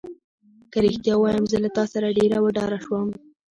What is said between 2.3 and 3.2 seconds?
وډاره شوم.